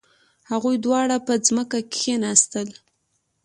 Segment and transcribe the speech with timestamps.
[0.51, 2.67] هغوی دواړه په ځمکه کښیناستل.